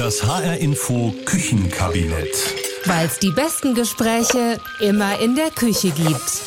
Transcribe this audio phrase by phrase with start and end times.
[0.00, 2.34] Das HR Info Küchenkabinett.
[2.86, 6.42] Weil es die besten Gespräche immer in der Küche gibt.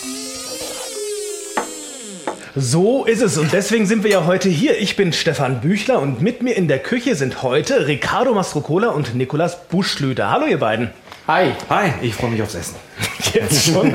[2.55, 4.79] So ist es und deswegen sind wir ja heute hier.
[4.79, 9.13] Ich bin Stefan Büchler und mit mir in der Küche sind heute Riccardo Mastrocola und
[9.13, 10.31] Nikolas Buschlüter.
[10.31, 10.89] Hallo ihr beiden.
[11.27, 11.51] Hi.
[11.70, 12.75] Hi, ich freue mich aufs Essen.
[13.33, 13.93] Jetzt schon.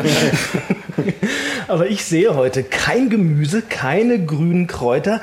[1.68, 5.20] Aber ich sehe heute kein Gemüse, keine grünen Kräuter.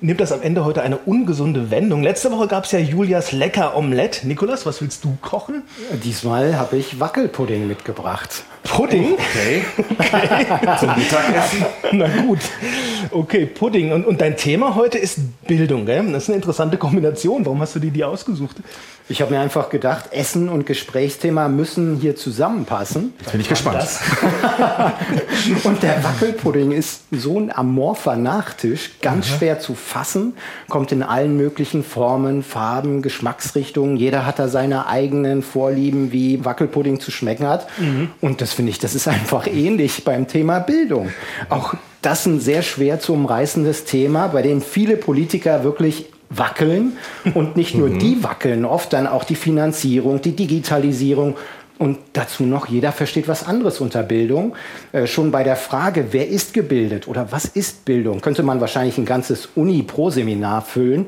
[0.00, 2.04] Nimmt das am Ende heute eine ungesunde Wendung?
[2.04, 4.28] Letzte Woche gab es ja Julias lecker Omelette.
[4.28, 5.62] Nikolas, was willst du kochen?
[6.04, 8.44] Diesmal habe ich Wackelpudding mitgebracht.
[8.62, 9.14] Pudding?
[9.14, 9.64] Okay.
[10.78, 11.64] Zum Mittagessen.
[11.92, 12.38] Na gut.
[13.10, 13.92] Okay, Pudding.
[13.92, 16.04] Und, und dein Thema heute ist Bildung, gell?
[16.12, 17.44] Das ist eine interessante Kombination.
[17.44, 18.56] Warum hast du dir die ausgesucht?
[19.08, 23.14] Ich habe mir einfach gedacht, Essen und Gesprächsthema müssen hier zusammenpassen.
[23.20, 23.88] Jetzt bin ich gespannt.
[25.64, 30.34] und der Wackelpudding ist so ein amorpher Nachtisch, ganz schwer zu fassen,
[30.68, 33.96] kommt in allen möglichen Formen, Farben, Geschmacksrichtungen.
[33.96, 37.66] Jeder hat da seine eigenen Vorlieben, wie Wackelpudding zu schmecken hat.
[38.20, 41.08] Und das finde ich, das ist einfach ähnlich beim Thema Bildung.
[41.48, 46.92] Auch das ein sehr schwer zu umreißendes Thema, bei dem viele Politiker wirklich wackeln
[47.34, 51.36] und nicht nur die wackeln, oft dann auch die Finanzierung, die Digitalisierung
[51.78, 54.54] und dazu noch, jeder versteht was anderes unter Bildung.
[54.92, 58.98] Äh, schon bei der Frage, wer ist gebildet oder was ist Bildung, könnte man wahrscheinlich
[58.98, 61.06] ein ganzes Uni-Pro-Seminar füllen.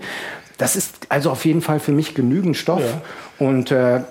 [0.58, 2.82] Das ist also auf jeden Fall für mich genügend Stoff.
[2.82, 3.46] Ja.
[3.46, 4.02] Und äh,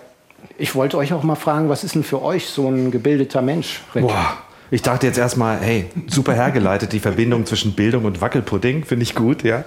[0.57, 3.81] ich wollte euch auch mal fragen, was ist denn für euch so ein gebildeter Mensch?
[3.95, 4.03] Rick?
[4.03, 4.37] Boah.
[4.71, 9.15] Ich dachte jetzt erstmal, hey, super hergeleitet, die Verbindung zwischen Bildung und Wackelpudding, finde ich
[9.15, 9.63] gut, ja.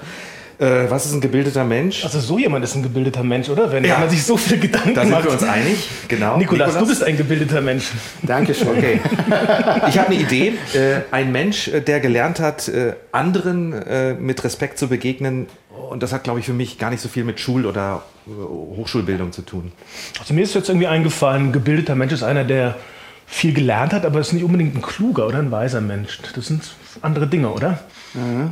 [0.63, 2.05] Äh, was ist ein gebildeter Mensch?
[2.05, 3.73] Also so jemand ist ein gebildeter Mensch, oder?
[3.73, 3.99] Wenn Ja.
[3.99, 5.25] man sich so viel Gedanken Da sind macht.
[5.25, 6.37] wir uns einig, genau.
[6.37, 7.87] Nikolas, du bist ein gebildeter Mensch.
[8.23, 8.69] Dankeschön.
[8.69, 9.01] Okay.
[9.89, 10.53] Ich habe eine Idee.
[10.75, 15.47] Äh, ein Mensch, äh, der gelernt hat, äh, anderen äh, mit Respekt zu begegnen.
[15.91, 18.31] Und das hat, glaube ich, für mich gar nicht so viel mit Schul- oder äh,
[18.31, 19.73] Hochschulbildung zu tun.
[20.21, 22.77] Also mir ist jetzt irgendwie eingefallen, ein gebildeter Mensch ist einer, der
[23.27, 26.21] viel gelernt hat, aber ist nicht unbedingt ein kluger oder ein weiser Mensch.
[26.37, 26.63] Das sind
[27.01, 27.81] andere Dinge, oder?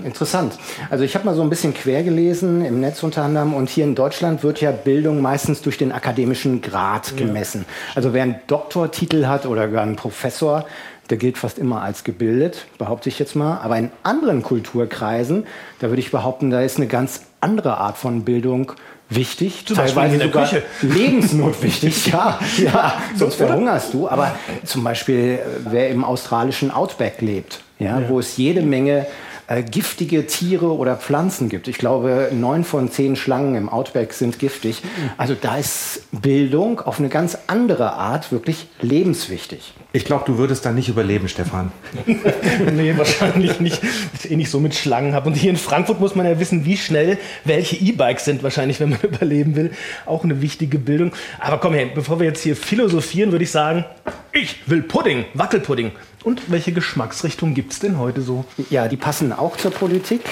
[0.05, 0.59] Interessant.
[0.89, 3.85] Also ich habe mal so ein bisschen quer gelesen im Netz unter anderem und hier
[3.85, 7.67] in Deutschland wird ja Bildung meistens durch den akademischen Grad gemessen.
[7.95, 10.65] Also wer einen Doktortitel hat oder gar einen Professor,
[11.11, 13.59] der gilt fast immer als gebildet, behaupte ich jetzt mal.
[13.59, 15.45] Aber in anderen Kulturkreisen,
[15.81, 18.73] da würde ich behaupten, da ist eine ganz andere Art von Bildung
[19.09, 20.63] wichtig, Zum der sogar Küche.
[20.83, 24.09] lebensnotwichtig, ja, ja, sonst verhungerst du.
[24.09, 25.39] Aber zum Beispiel, äh,
[25.69, 29.07] wer im australischen Outback lebt, ja, wo es jede Menge
[29.51, 31.67] äh, giftige Tiere oder Pflanzen gibt.
[31.67, 34.81] Ich glaube, neun von zehn Schlangen im Outback sind giftig.
[35.17, 39.75] Also da ist Bildung auf eine ganz andere Art wirklich lebenswichtig.
[39.93, 41.73] Ich glaube, du würdest da nicht überleben, Stefan.
[42.07, 43.83] nee, wahrscheinlich nicht.
[44.15, 45.29] Ich eh nicht so mit Schlangen habe.
[45.29, 48.91] Und hier in Frankfurt muss man ja wissen, wie schnell welche E-Bikes sind, wahrscheinlich, wenn
[48.91, 49.73] man überleben will.
[50.07, 51.11] Auch eine wichtige Bildung.
[51.41, 53.85] Aber komm her, bevor wir jetzt hier philosophieren, würde ich sagen,
[54.31, 55.91] ich will Pudding, Wackelpudding.
[56.23, 58.45] Und welche Geschmacksrichtung gibt es denn heute so?
[58.69, 60.23] Ja, die passen auch zur Politik.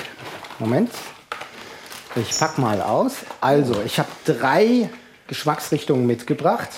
[0.59, 0.91] Moment.
[2.17, 3.17] Ich pack mal aus.
[3.41, 4.91] Also, ich habe drei
[5.29, 6.69] Geschmacksrichtungen mitgebracht.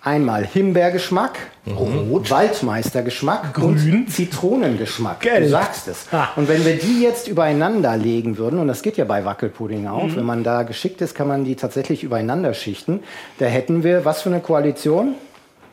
[0.00, 3.66] Einmal Himbeergeschmack, Rot, Waldmeistergeschmack Grün.
[4.06, 5.20] und Zitronengeschmack.
[5.20, 5.42] Gelb.
[5.44, 6.06] Du sagst es.
[6.12, 6.28] Ah.
[6.36, 10.04] Und wenn wir die jetzt übereinander legen würden, und das geht ja bei Wackelpudding auch,
[10.04, 10.16] Mhm.
[10.16, 13.00] wenn man da geschickt ist, kann man die tatsächlich übereinander schichten.
[13.38, 15.14] Da hätten wir was für eine Koalition?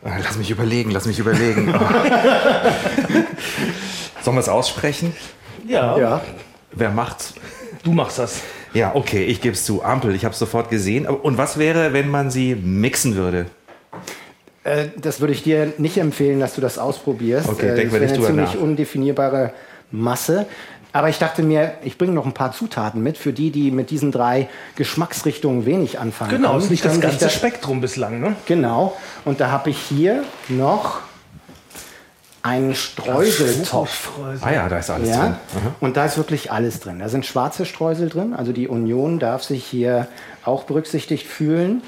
[0.06, 1.68] Äh, Lass mich überlegen, lass mich überlegen.
[4.22, 5.14] Sollen wir es aussprechen?
[5.68, 6.22] Ja, Ja.
[6.78, 7.34] Wer macht's?
[7.84, 8.42] du machst das.
[8.74, 9.82] Ja, okay, ich gebe es zu.
[9.84, 11.06] Ampel, ich habe es sofort gesehen.
[11.08, 13.46] Und was wäre, wenn man sie mixen würde?
[14.66, 17.48] Äh, das würde ich dir nicht empfehlen, dass du das ausprobierst.
[17.48, 18.62] Okay, Äh, denken das wir wäre nicht eine drüber ziemlich nach.
[18.62, 19.54] undefinierbare
[19.92, 20.48] Masse.
[20.96, 23.90] Aber ich dachte mir, ich bringe noch ein paar Zutaten mit, für die, die mit
[23.90, 24.48] diesen drei
[24.78, 26.58] Geschmacksrichtungen wenig anfangen Genau, können.
[26.60, 28.38] das ist nicht das ganze Spektrum bislang, ne?
[28.46, 28.96] Genau.
[29.26, 31.02] Und da habe ich hier noch
[32.44, 34.12] einen Streuseltopf.
[34.40, 35.62] Ah ja, da ist alles Ja, drin.
[35.82, 37.00] und da ist wirklich alles drin.
[37.00, 40.08] Da sind schwarze Streusel drin, also die Union darf sich hier
[40.46, 41.82] auch berücksichtigt fühlen.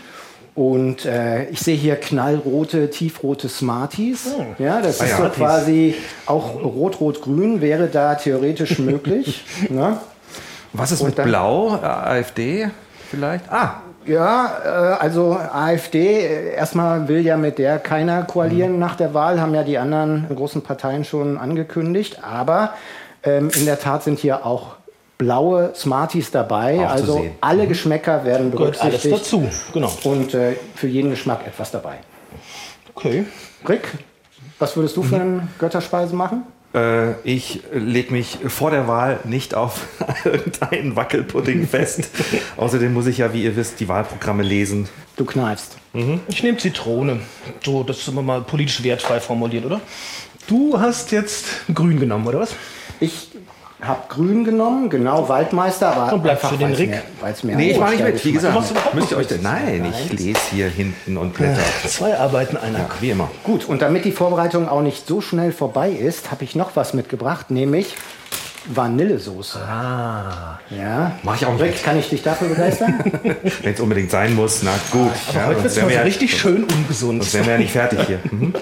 [0.58, 4.28] Und äh, ich sehe hier knallrote, tiefrote Smarties.
[4.58, 5.18] Ja, das Ah ist ja.
[5.18, 5.94] so quasi
[6.26, 9.46] auch rot-rot-grün wäre da theoretisch möglich.
[9.70, 9.98] ne?
[10.74, 11.76] Was ist Und mit dann- Blau?
[11.76, 12.70] Äh, AfD
[13.12, 13.46] vielleicht?
[13.52, 18.80] Ah, Ja, äh, also AfD, äh, erstmal will ja mit der keiner koalieren Mhm.
[18.80, 22.20] nach der Wahl, haben ja die anderen großen Parteien schon angekündigt.
[22.24, 22.72] Aber
[23.24, 24.76] ähm, in der Tat sind hier auch
[25.18, 26.86] blaue Smarties dabei.
[26.86, 29.50] Auch also alle Geschmäcker werden Gehört alles berücksichtigt.
[29.52, 29.92] dazu, genau.
[30.04, 31.98] Und äh, für jeden Geschmack etwas dabei.
[32.94, 33.26] Okay.
[33.68, 33.88] Rick,
[34.60, 36.44] was würdest du für eine Götterspeise machen?
[36.74, 39.88] Äh, ich lege mich vor der Wahl nicht auf
[40.26, 42.10] irgendeinen Wackelpudding fest.
[42.58, 44.88] Außerdem muss ich ja, wie ihr wisst, die Wahlprogramme lesen.
[45.16, 45.78] Du kneifst.
[46.28, 47.22] Ich nehme Zitrone.
[47.66, 49.82] So, das ist immer mal politisch wertfrei formuliert, oder?
[50.46, 52.54] Du hast jetzt grün genommen, oder was?
[53.00, 53.30] Ich
[53.82, 57.02] habe grün genommen, genau, Waldmeister, aber Und bleibst einfach, für den Rick?
[57.22, 58.26] Weil's mir Nee, ich mache nicht mit.
[58.26, 58.58] Wie gesagt,
[58.96, 59.44] müsst ihr euch denn.
[59.44, 61.62] Nein, ich lese hier hinten und blätter.
[61.86, 62.80] Zwei Arbeiten, einer.
[62.80, 63.30] Ja, wie immer.
[63.44, 66.94] Gut, und damit die Vorbereitung auch nicht so schnell vorbei ist, habe ich noch was
[66.96, 67.96] mitgebracht, nämlich
[68.74, 69.60] Vanillesoße.
[69.60, 70.60] Ah.
[70.70, 71.14] Ja.
[71.24, 71.84] Mach ich auch nicht Rick, mit.
[71.84, 73.00] kann ich dich dafür begeistern?
[73.62, 75.12] Wenn es unbedingt sein muss, na gut.
[75.30, 77.24] Aber Ja, heute wird es so ja- richtig schön ungesund.
[77.24, 78.20] Sonst wären wir ja nicht fertig hier.
[78.30, 78.54] Mhm.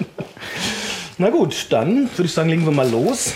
[1.18, 3.34] Na gut, dann würde ich sagen, legen wir mal los.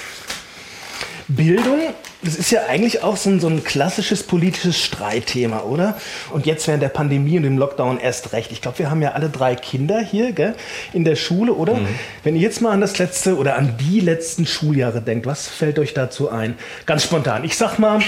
[1.30, 1.80] Bildung,
[2.24, 5.96] das ist ja eigentlich auch so ein, so ein klassisches politisches Streitthema, oder?
[6.32, 8.52] Und jetzt während der Pandemie und dem Lockdown erst recht.
[8.52, 10.56] Ich glaube, wir haben ja alle drei Kinder hier gell,
[10.92, 11.80] in der Schule, oder?
[12.24, 15.78] Wenn ihr jetzt mal an das letzte oder an die letzten Schuljahre denkt, was fällt
[15.78, 16.56] euch dazu ein?
[16.88, 17.44] Ganz spontan.
[17.44, 18.02] Ich sag mal,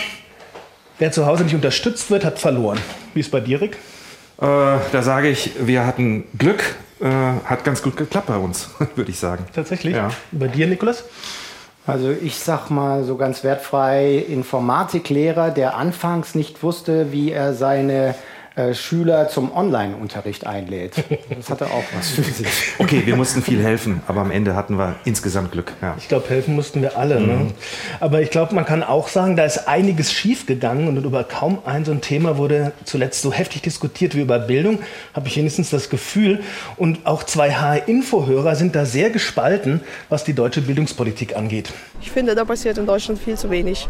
[0.98, 2.80] wer zu Hause nicht unterstützt wird, hat verloren.
[3.14, 3.78] Wie ist bei dir, Rick?
[4.42, 4.46] Äh,
[4.92, 6.76] da sage ich, wir hatten Glück.
[7.00, 7.06] Äh,
[7.46, 9.46] hat ganz gut geklappt bei uns, würde ich sagen.
[9.54, 9.96] Tatsächlich?
[9.96, 10.10] Ja.
[10.32, 11.04] Bei dir, Nikolas?
[11.88, 18.14] Also ich sag mal so ganz wertfrei, Informatiklehrer, der anfangs nicht wusste, wie er seine
[18.74, 20.96] Schüler zum Online-Unterricht einlädt.
[21.36, 22.48] Das hatte auch was für sich.
[22.80, 25.72] Okay, wir mussten viel helfen, aber am Ende hatten wir insgesamt Glück.
[25.82, 25.96] Ja.
[25.98, 27.22] Ich glaube, helfen mussten wir alle.
[27.22, 27.52] Ne?
[28.00, 31.86] Aber ich glaube, man kann auch sagen, da ist einiges schiefgegangen und über kaum ein
[31.86, 34.80] so ein Thema wurde zuletzt so heftig diskutiert wie über Bildung,
[35.14, 36.42] habe ich wenigstens das Gefühl.
[36.76, 41.72] Und auch zwei HR-Info-Hörer sind da sehr gespalten, was die deutsche Bildungspolitik angeht.
[42.02, 43.88] Ich finde, da passiert in Deutschland viel zu wenig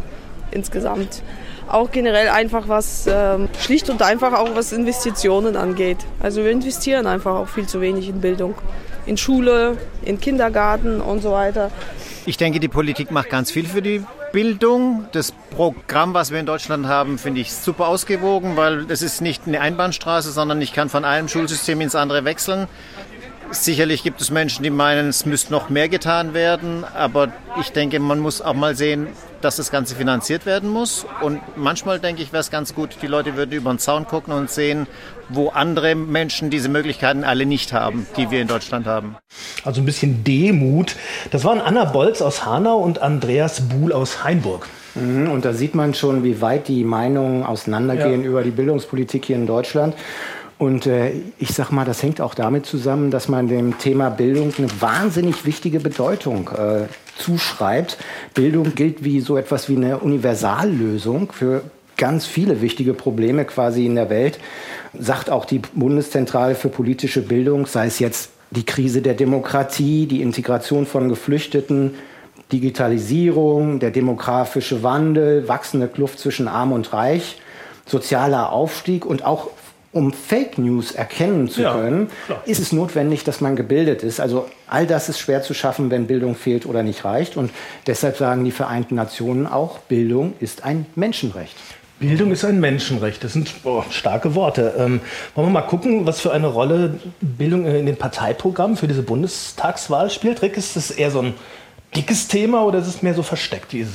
[0.51, 1.23] insgesamt.
[1.67, 5.99] Auch generell einfach was, ähm, schlicht und einfach auch was Investitionen angeht.
[6.19, 8.55] Also wir investieren einfach auch viel zu wenig in Bildung.
[9.05, 11.71] In Schule, in Kindergarten und so weiter.
[12.25, 15.07] Ich denke, die Politik macht ganz viel für die Bildung.
[15.11, 19.43] Das Programm, was wir in Deutschland haben, finde ich super ausgewogen, weil es ist nicht
[19.47, 22.67] eine Einbahnstraße, sondern ich kann von einem Schulsystem ins andere wechseln.
[23.51, 27.99] Sicherlich gibt es Menschen, die meinen, es müsste noch mehr getan werden, aber ich denke,
[27.99, 29.07] man muss auch mal sehen,
[29.41, 31.05] dass das Ganze finanziert werden muss.
[31.21, 34.33] Und manchmal denke ich, wäre es ganz gut, die Leute würden über den Zaun gucken
[34.33, 34.87] und sehen,
[35.27, 39.17] wo andere Menschen diese Möglichkeiten alle nicht haben, die wir in Deutschland haben.
[39.65, 40.95] Also ein bisschen Demut.
[41.31, 44.67] Das waren Anna Bolz aus Hanau und Andreas Buhl aus Hainburg.
[44.95, 48.29] Mhm, Und da sieht man schon, wie weit die Meinungen auseinandergehen Ja.
[48.29, 49.95] über die Bildungspolitik hier in Deutschland.
[50.61, 54.53] Und äh, ich sag mal, das hängt auch damit zusammen, dass man dem Thema Bildung
[54.55, 56.83] eine wahnsinnig wichtige Bedeutung äh,
[57.17, 57.97] zuschreibt.
[58.35, 61.63] Bildung gilt wie so etwas wie eine Universallösung für
[61.97, 64.37] ganz viele wichtige Probleme quasi in der Welt.
[64.93, 70.21] Sagt auch die Bundeszentrale für politische Bildung, sei es jetzt die Krise der Demokratie, die
[70.21, 71.95] Integration von Geflüchteten,
[72.51, 77.37] Digitalisierung, der demografische Wandel, wachsende Kluft zwischen Arm und Reich,
[77.87, 79.49] sozialer Aufstieg und auch
[79.93, 82.41] um Fake News erkennen zu Ja, können, klar.
[82.45, 84.19] ist es notwendig, dass man gebildet ist.
[84.21, 87.35] Also all das ist schwer zu schaffen, wenn Bildung fehlt oder nicht reicht.
[87.35, 87.51] Und
[87.87, 91.55] deshalb sagen die Vereinten Nationen auch, Bildung ist ein Menschenrecht.
[91.99, 93.23] Bildung ist ein Menschenrecht.
[93.23, 94.73] Das sind boah, starke Worte.
[94.77, 95.01] Ähm,
[95.35, 100.09] wollen wir mal gucken, was für eine Rolle Bildung in den Parteiprogrammen für diese Bundestagswahl
[100.09, 100.41] spielt?
[100.41, 101.33] Rick, ist das eher so ein
[101.95, 103.73] dickes Thema oder ist es mehr so versteckt?
[103.73, 103.85] Wie?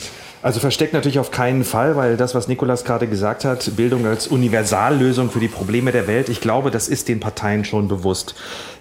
[0.43, 4.29] Also versteckt natürlich auf keinen Fall, weil das, was Nikolas gerade gesagt hat, Bildung als
[4.29, 8.35] Universallösung für die Probleme der Welt, ich glaube, das ist den Parteien schon bewusst.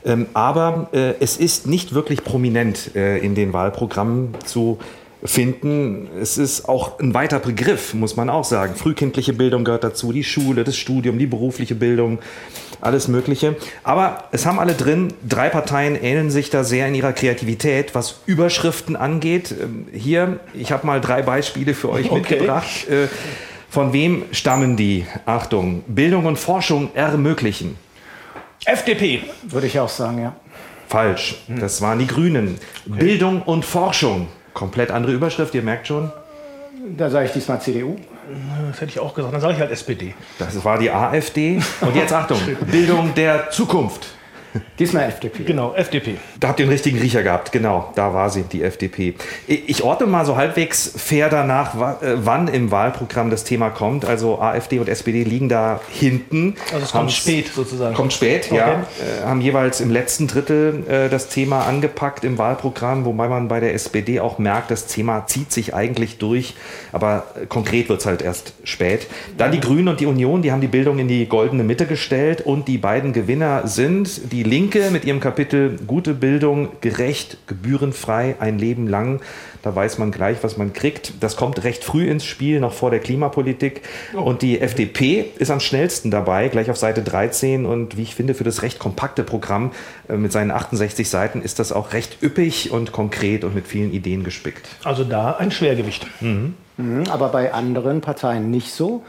[0.05, 4.77] Ähm, aber äh, es ist nicht wirklich prominent äh, in den Wahlprogrammen zu
[5.25, 6.07] finden.
[6.21, 8.75] Es ist auch ein weiter Begriff, muss man auch sagen.
[8.75, 12.19] Frühkindliche Bildung gehört dazu, die Schule, das Studium, die berufliche Bildung,
[12.81, 13.55] alles Mögliche.
[13.83, 18.19] Aber es haben alle drin, drei Parteien ähneln sich da sehr in ihrer Kreativität, was
[18.25, 19.53] Überschriften angeht.
[19.61, 22.19] Ähm, Hier, ich habe mal drei Beispiele für euch Okay.
[22.19, 22.87] mitgebracht.
[22.89, 23.07] Äh,
[23.69, 25.05] Von wem stammen die?
[25.25, 27.75] Achtung, Bildung und Forschung ermöglichen.
[28.65, 29.23] FDP.
[29.43, 30.35] Würde ich auch sagen, ja.
[30.87, 32.57] Falsch, das waren die Grünen.
[32.85, 34.27] Bildung und Forschung.
[34.55, 36.11] Komplett andere Überschrift, ihr merkt schon.
[36.97, 37.97] Da sage ich diesmal CDU.
[38.69, 39.33] Das hätte ich auch gesagt.
[39.33, 40.15] Dann sage ich halt SPD.
[40.39, 41.61] Das war die AfD.
[41.81, 42.39] Und jetzt Achtung,
[42.71, 44.14] Bildung der Zukunft.
[44.79, 45.43] Diesmal FDP.
[45.43, 46.15] Genau, FDP.
[46.39, 49.15] Da habt ihr den richtigen Riecher gehabt, genau, da war sie, die FDP.
[49.47, 54.05] Ich ordne mal so halbwegs fair danach, äh, wann im Wahlprogramm das Thema kommt.
[54.05, 56.55] Also AfD und SPD liegen da hinten.
[56.73, 57.95] Also es kommt spät sozusagen.
[57.95, 58.55] Kommt spät, Okay.
[58.57, 58.73] ja.
[58.73, 63.59] Äh, haben jeweils im letzten Drittel äh, das Thema angepackt im Wahlprogramm, wobei man bei
[63.59, 66.55] der SPD auch merkt, das Thema zieht sich eigentlich durch,
[66.91, 69.07] aber konkret wird es halt erst spät.
[69.37, 72.41] Dann die Grünen und die Union, die haben die Bildung in die goldene Mitte gestellt
[72.41, 78.59] und die beiden Gewinner sind die Linke mit ihrem Kapitel Gute Bildung, gerecht, gebührenfrei, ein
[78.59, 79.21] Leben lang.
[79.63, 81.13] Da weiß man gleich, was man kriegt.
[81.21, 83.81] Das kommt recht früh ins Spiel, noch vor der Klimapolitik.
[84.13, 87.65] Und die FDP ist am schnellsten dabei, gleich auf Seite 13.
[87.65, 89.71] Und wie ich finde, für das recht kompakte Programm
[90.07, 93.91] äh, mit seinen 68 Seiten ist das auch recht üppig und konkret und mit vielen
[93.91, 94.67] Ideen gespickt.
[94.83, 96.05] Also da ein Schwergewicht.
[96.77, 99.03] Mhm, aber bei anderen Parteien nicht so.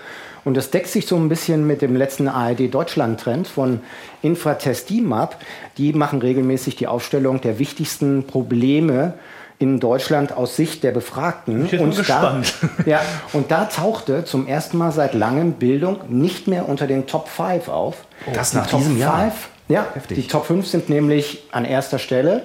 [0.46, 3.80] Und das deckt sich so ein bisschen mit dem letzten ARD-Deutschland-Trend von
[4.22, 5.42] Infratestimab.
[5.76, 9.14] Die machen regelmäßig die Aufstellung der wichtigsten Probleme
[9.58, 11.64] in Deutschland aus Sicht der Befragten.
[11.64, 12.54] Ich bin jetzt mal da, gespannt.
[12.86, 13.00] ja,
[13.32, 17.66] und da tauchte zum ersten Mal seit langem Bildung nicht mehr unter den Top 5
[17.66, 18.06] auf.
[18.32, 19.22] Das die nach Top diesem Jahr?
[19.22, 20.16] 5, ja, Heftig.
[20.16, 22.44] die Top 5 sind nämlich an erster Stelle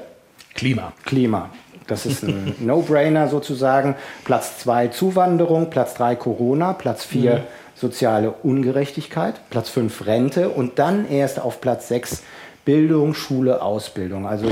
[0.56, 0.92] Klima.
[1.06, 1.52] Klima.
[1.86, 3.94] Das ist ein No-Brainer sozusagen.
[4.26, 7.44] Platz 2 Zuwanderung, Platz 3 Corona, Platz 4
[7.82, 12.22] soziale Ungerechtigkeit, Platz 5 Rente und dann erst auf Platz 6
[12.64, 14.28] Bildung, Schule, Ausbildung.
[14.28, 14.46] Also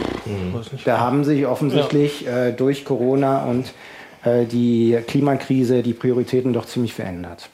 [0.83, 3.71] da haben sich offensichtlich äh, durch Corona und
[4.23, 7.49] äh, die Klimakrise die Prioritäten doch ziemlich verändert.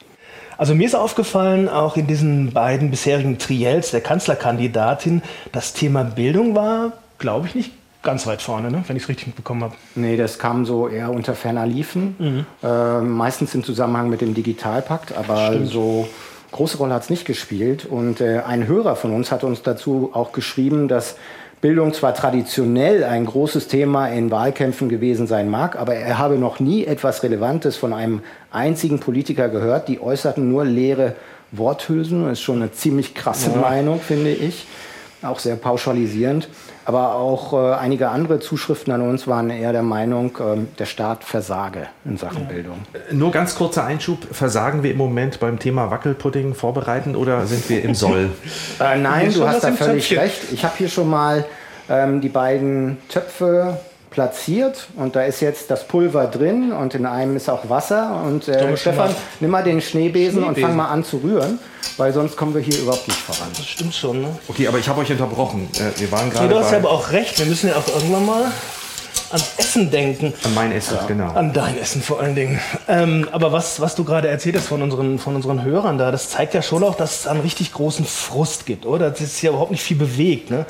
[0.56, 5.20] Also mir ist aufgefallen, auch in diesen beiden bisherigen Triels der Kanzlerkandidatin,
[5.52, 7.72] das Thema Bildung war, glaube ich, nicht
[8.06, 8.84] ganz weit vorne, ne?
[8.86, 9.74] wenn ich es richtig mitbekommen habe.
[9.96, 12.14] Nee, das kam so eher unter ferner Liefen.
[12.62, 16.08] Äh, meistens im Zusammenhang mit dem Digitalpakt, aber so
[16.52, 17.84] große Rolle hat es nicht gespielt.
[17.84, 21.16] Und äh, ein Hörer von uns hat uns dazu auch geschrieben, dass
[21.60, 26.60] Bildung zwar traditionell ein großes Thema in Wahlkämpfen gewesen sein mag, aber er habe noch
[26.60, 28.20] nie etwas Relevantes von einem
[28.52, 29.88] einzigen Politiker gehört.
[29.88, 31.16] Die äußerten nur leere
[31.52, 32.24] Worthülsen.
[32.24, 34.66] Das ist schon eine ziemlich krasse Meinung, finde ich.
[35.22, 36.48] Auch sehr pauschalisierend.
[36.86, 41.24] Aber auch äh, einige andere Zuschriften an uns waren eher der Meinung, ähm, der Staat
[41.24, 42.78] versage in Sachen Bildung.
[43.10, 44.18] Nur ganz kurzer Einschub.
[44.30, 48.30] Versagen wir im Moment beim Thema Wackelpudding vorbereiten oder sind wir im Soll?
[48.78, 50.18] Äh, nein, du hast da völlig Töpfchen.
[50.18, 50.52] recht.
[50.52, 51.44] Ich habe hier schon mal
[51.88, 53.78] ähm, die beiden Töpfe
[54.10, 58.22] platziert und da ist jetzt das Pulver drin und in einem ist auch Wasser.
[58.26, 59.16] Und äh, Stefan, mal.
[59.40, 60.68] nimm mal den Schneebesen, und Schneebesen.
[60.68, 61.58] fang mal an zu rühren,
[61.96, 63.48] weil sonst kommen wir hier überhaupt nicht voran.
[63.56, 64.22] Das stimmt schon.
[64.22, 64.28] Ne?
[64.48, 65.68] Okay, aber ich habe euch unterbrochen.
[65.74, 67.88] Äh, Wir waren Nee, gerade du hast ja aber auch recht, wir müssen ja auch
[67.88, 68.52] irgendwann mal
[69.30, 70.32] ans Essen denken.
[70.44, 71.30] an mein Essen, genau.
[71.32, 72.60] An dein Essen vor allen Dingen.
[72.88, 76.30] Ähm, aber was, was du gerade erzählt hast von unseren, von unseren Hörern da, das
[76.30, 79.10] zeigt ja schon auch, dass es einen richtig großen Frust gibt, oder?
[79.10, 80.50] Das ist ja überhaupt nicht viel bewegt.
[80.50, 80.66] Ne?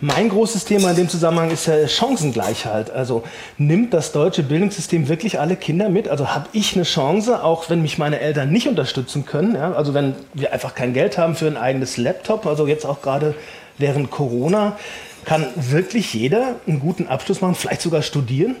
[0.00, 2.90] Mein großes Thema in dem Zusammenhang ist ja Chancengleichheit.
[2.90, 3.22] Also
[3.58, 6.08] nimmt das deutsche Bildungssystem wirklich alle Kinder mit?
[6.08, 9.54] Also habe ich eine Chance, auch wenn mich meine Eltern nicht unterstützen können?
[9.54, 9.72] Ja?
[9.72, 13.34] Also wenn wir einfach kein Geld haben für ein eigenes Laptop, also jetzt auch gerade
[13.78, 14.76] während Corona,
[15.24, 18.56] kann wirklich jeder einen guten Abschluss machen, vielleicht sogar studieren?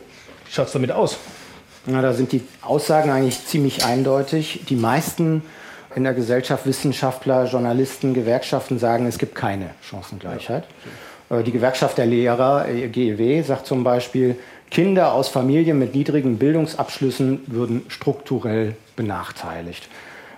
[0.46, 1.18] Wie schaut es damit aus?
[1.86, 4.60] Na, da sind die Aussagen eigentlich ziemlich eindeutig.
[4.68, 5.42] Die meisten
[5.94, 10.64] in der Gesellschaft, Wissenschaftler, Journalisten, Gewerkschaften sagen, es gibt keine Chancengleichheit.
[11.30, 14.36] Äh, Die Gewerkschaft der Lehrer, äh, GEW, sagt zum Beispiel,
[14.70, 19.88] Kinder aus Familien mit niedrigen Bildungsabschlüssen würden strukturell benachteiligt.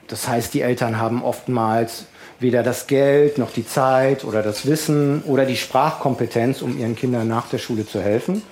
[0.08, 2.06] Das heißt, die Eltern haben oftmals
[2.44, 7.26] weder das Geld noch die Zeit oder das Wissen oder die Sprachkompetenz, um ihren Kindern
[7.26, 8.42] nach der Schule zu helfen.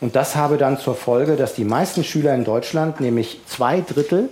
[0.00, 4.30] Und das habe dann zur Folge, dass die meisten Schüler in Deutschland, nämlich zwei Drittel,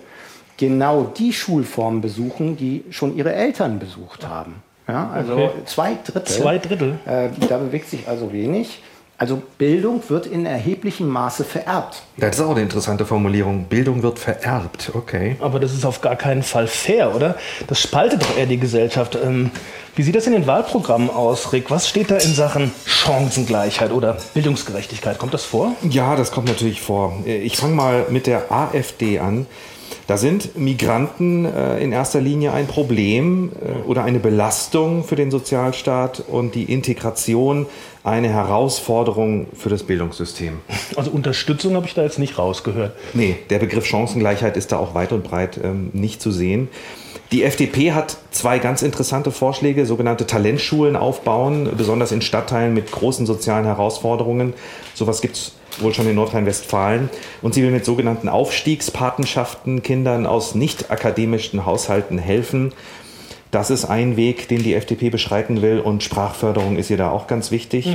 [0.56, 4.62] genau die Schulformen besuchen, die schon ihre Eltern besucht haben.
[4.88, 5.50] Ja, also Okay.
[5.66, 6.24] zwei Drittel.
[6.42, 6.98] Zwei Drittel.
[7.04, 8.82] Äh, da bewegt sich also wenig.
[9.22, 12.02] Also Bildung wird in erheblichem Maße vererbt.
[12.16, 13.66] Das ist auch eine interessante Formulierung.
[13.66, 14.90] Bildung wird vererbt.
[14.94, 15.36] Okay.
[15.38, 17.36] Aber das ist auf gar keinen Fall fair, oder?
[17.68, 19.14] Das spaltet doch eher die Gesellschaft.
[19.14, 19.52] Ähm,
[19.94, 21.70] wie sieht das in den Wahlprogrammen aus, Rick?
[21.70, 25.18] Was steht da in Sachen Chancengleichheit oder Bildungsgerechtigkeit?
[25.18, 25.76] Kommt das vor?
[25.88, 27.16] Ja, das kommt natürlich vor.
[27.24, 29.46] Ich fange mal mit der AfD an.
[30.12, 35.30] Da sind Migranten äh, in erster Linie ein Problem äh, oder eine Belastung für den
[35.30, 37.64] Sozialstaat und die Integration
[38.04, 40.58] eine Herausforderung für das Bildungssystem.
[40.96, 42.94] Also Unterstützung habe ich da jetzt nicht rausgehört.
[43.14, 46.68] Nee, der Begriff Chancengleichheit ist da auch weit und breit ähm, nicht zu sehen.
[47.30, 53.24] Die FDP hat zwei ganz interessante Vorschläge, sogenannte Talentschulen aufbauen, besonders in Stadtteilen mit großen
[53.24, 54.52] sozialen Herausforderungen.
[54.92, 57.10] Sowas gibt es wohl schon in Nordrhein-Westfalen.
[57.40, 62.72] Und sie will mit sogenannten Aufstiegspatenschaften Kindern aus nicht akademischen Haushalten helfen.
[63.52, 67.26] Das ist ein Weg, den die FDP beschreiten will und Sprachförderung ist ihr da auch
[67.26, 67.86] ganz wichtig.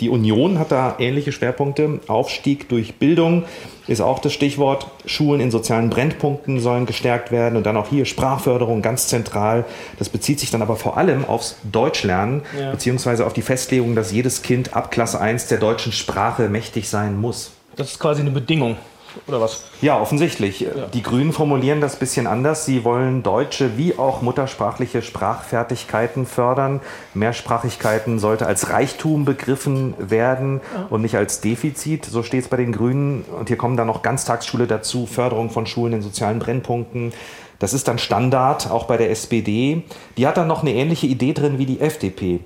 [0.00, 2.00] Die Union hat da ähnliche Schwerpunkte.
[2.08, 3.44] Aufstieg durch Bildung
[3.86, 4.86] ist auch das Stichwort.
[5.04, 9.66] Schulen in sozialen Brennpunkten sollen gestärkt werden und dann auch hier Sprachförderung ganz zentral.
[9.98, 12.40] Das bezieht sich dann aber vor allem aufs Deutschlernen
[12.70, 17.20] beziehungsweise auf die Festlegung, dass jedes Kind ab Klasse 1 der deutschen Sprache mächtig sein
[17.20, 17.50] muss.
[17.76, 18.78] Das ist quasi eine Bedingung
[19.26, 19.64] oder was?
[19.80, 20.66] Ja, offensichtlich.
[20.92, 22.66] Die Grünen formulieren das ein bisschen anders.
[22.66, 26.80] Sie wollen deutsche wie auch muttersprachliche Sprachfertigkeiten fördern.
[27.14, 32.04] Mehrsprachigkeiten sollte als Reichtum begriffen werden und nicht als Defizit.
[32.04, 33.24] So steht es bei den Grünen.
[33.38, 37.12] Und hier kommen dann noch Ganztagsschule dazu, Förderung von Schulen in sozialen Brennpunkten.
[37.58, 39.84] Das ist dann Standard, auch bei der SPD.
[40.16, 42.40] Die hat dann noch eine ähnliche Idee drin wie die FDP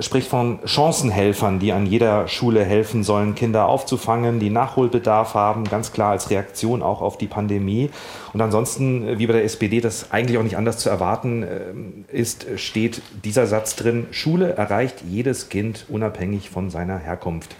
[0.00, 5.92] spricht von Chancenhelfern, die an jeder Schule helfen sollen, Kinder aufzufangen, die Nachholbedarf haben, ganz
[5.92, 7.90] klar als Reaktion auch auf die Pandemie.
[8.32, 12.16] Und ansonsten, äh, wie bei der SPD, das eigentlich auch nicht anders zu erwarten äh,
[12.16, 17.56] ist, steht dieser Satz drin, Schule erreicht jedes Kind unabhängig von seiner Herkunft.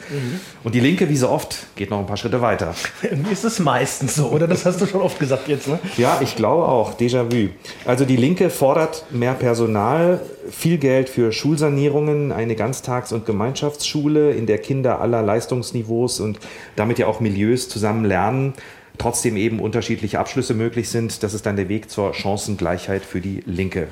[0.64, 2.74] Und die Linke, wie so oft, geht noch ein paar Schritte weiter.
[3.02, 4.46] Irgendwie ist es meistens so, oder?
[4.46, 5.78] Das hast du schon oft gesagt jetzt, ne?
[5.96, 6.94] Ja, ich glaube auch.
[6.94, 7.48] Déjà-vu.
[7.84, 10.20] Also die Linke fordert mehr Personal,
[10.50, 16.38] viel Geld für Schulsanierungen, eine Ganztags- und Gemeinschaftsschule, in der Kinder aller Leistungsniveaus und
[16.76, 18.54] damit ja auch Milieus zusammen lernen.
[18.98, 21.22] Trotzdem eben unterschiedliche Abschlüsse möglich sind.
[21.22, 23.88] Das ist dann der Weg zur Chancengleichheit für die Linke.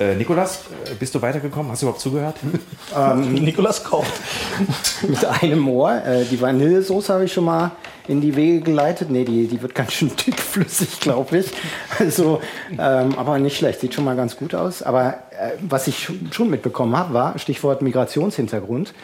[0.00, 1.70] Äh, Nikolas, äh, bist du weitergekommen?
[1.70, 2.36] Hast du überhaupt zugehört?
[3.16, 4.12] Nikolas kocht.
[5.08, 6.02] Mit einem Ohr.
[6.04, 7.72] Äh, die Vanillesoße habe ich schon mal
[8.08, 9.10] in die Wege geleitet.
[9.10, 11.50] Nee, die, die wird ganz schön dickflüssig, glaube ich.
[11.98, 12.40] Also,
[12.72, 13.80] ähm, aber nicht schlecht.
[13.80, 14.82] Sieht schon mal ganz gut aus.
[14.82, 18.94] Aber äh, was ich schon mitbekommen habe, war Stichwort Migrationshintergrund.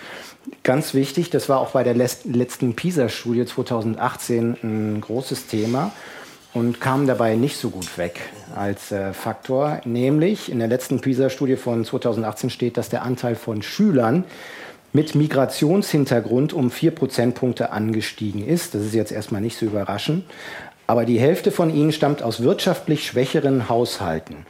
[0.62, 5.92] Ganz wichtig, das war auch bei der letzten PISA-Studie 2018 ein großes Thema
[6.52, 8.20] und kam dabei nicht so gut weg
[8.54, 9.80] als äh, Faktor.
[9.84, 14.24] Nämlich in der letzten PISA-Studie von 2018 steht, dass der Anteil von Schülern
[14.92, 18.74] mit Migrationshintergrund um vier Prozentpunkte angestiegen ist.
[18.74, 20.24] Das ist jetzt erstmal nicht so überraschend.
[20.86, 24.46] Aber die Hälfte von ihnen stammt aus wirtschaftlich schwächeren Haushalten.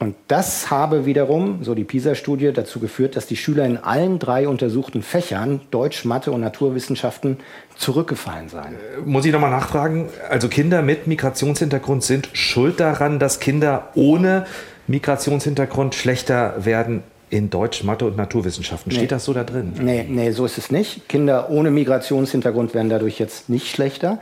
[0.00, 4.48] Und das habe wiederum, so die PISA-Studie, dazu geführt, dass die Schüler in allen drei
[4.48, 7.38] untersuchten Fächern, Deutsch, Mathe und Naturwissenschaften,
[7.76, 8.74] zurückgefallen seien.
[9.04, 10.08] Muss ich nochmal nachfragen?
[10.28, 14.46] Also Kinder mit Migrationshintergrund sind schuld daran, dass Kinder ohne
[14.86, 18.90] Migrationshintergrund schlechter werden in Deutsch, Mathe und Naturwissenschaften.
[18.92, 19.08] Steht Nee.
[19.08, 19.72] das so da drin?
[19.80, 21.08] Nee, nee, so ist es nicht.
[21.08, 24.18] Kinder ohne Migrationshintergrund werden dadurch jetzt nicht schlechter.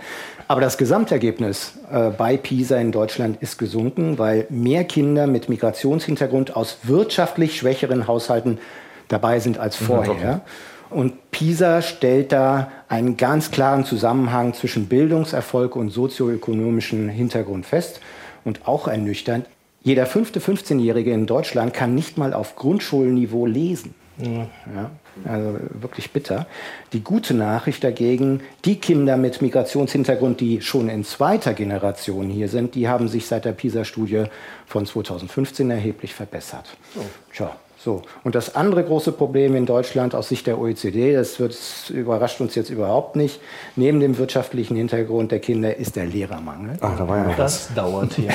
[0.48, 6.56] Aber das Gesamtergebnis äh, bei PISA in Deutschland ist gesunken, weil mehr Kinder mit Migrationshintergrund
[6.56, 8.58] aus wirtschaftlich schwächeren Haushalten
[9.08, 10.42] dabei sind als vorher.
[10.90, 18.00] Und PISA stellt da einen ganz klaren Zusammenhang zwischen Bildungserfolg und sozioökonomischem Hintergrund fest.
[18.44, 19.46] Und auch ernüchternd,
[19.82, 23.94] jeder fünfte 15-Jährige in Deutschland kann nicht mal auf Grundschulniveau lesen.
[24.18, 24.90] Ja,
[25.24, 26.46] also wirklich bitter.
[26.92, 32.74] Die gute Nachricht dagegen, die Kinder mit Migrationshintergrund, die schon in zweiter Generation hier sind,
[32.74, 34.24] die haben sich seit der PISA-Studie
[34.66, 36.76] von 2015 erheblich verbessert.
[37.34, 38.02] Tja, so.
[38.22, 42.40] Und das andere große Problem in Deutschland aus Sicht der OECD, das, wird, das überrascht
[42.40, 43.40] uns jetzt überhaupt nicht,
[43.76, 46.76] neben dem wirtschaftlichen Hintergrund der Kinder ist der Lehrermangel.
[46.80, 47.68] Ach, da war ja noch was.
[47.68, 48.30] Das dauert hier.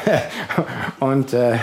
[1.00, 1.58] Und äh,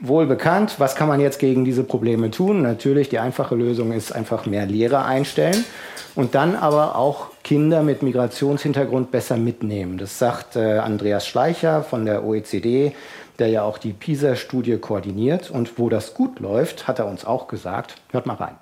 [0.00, 2.62] wohl bekannt, was kann man jetzt gegen diese Probleme tun?
[2.62, 5.64] Natürlich, die einfache Lösung ist einfach mehr Lehrer einstellen
[6.14, 9.98] und dann aber auch Kinder mit Migrationshintergrund besser mitnehmen.
[9.98, 12.92] Das sagt äh, Andreas Schleicher von der OECD,
[13.38, 15.50] der ja auch die PISA-Studie koordiniert.
[15.50, 17.96] Und wo das gut läuft, hat er uns auch gesagt.
[18.10, 18.56] Hört mal rein.